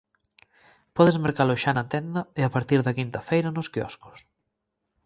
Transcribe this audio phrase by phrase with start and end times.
[0.95, 4.19] Podes mercalo xa na tenda e a partir da quinta feira nos quioscos.